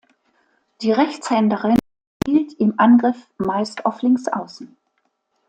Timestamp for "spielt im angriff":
2.25-3.29